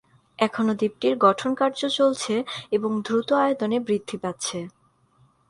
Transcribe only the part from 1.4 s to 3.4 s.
কার্য চলছে এবং দ্রুত